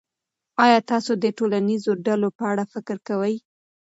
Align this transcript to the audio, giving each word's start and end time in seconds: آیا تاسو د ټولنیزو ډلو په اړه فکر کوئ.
آیا 0.65 0.79
تاسو 0.91 1.11
د 1.23 1.25
ټولنیزو 1.37 1.91
ډلو 2.05 2.29
په 2.37 2.43
اړه 2.51 2.63
فکر 2.73 2.97
کوئ. 3.07 3.35